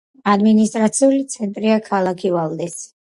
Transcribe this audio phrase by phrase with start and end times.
[0.31, 2.89] ადმინისტრაციული ცენტრია ქალაქი ვალდესი.